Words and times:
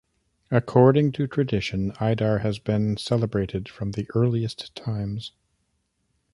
According 0.49 1.11
to 1.11 1.27
tradition 1.27 1.91
Idar 1.99 2.41
has 2.41 2.57
been 2.57 2.97
celebrated 2.97 3.69
from 3.69 3.91
the 3.91 4.09
earliest 4.15 4.73
times. 4.73 5.31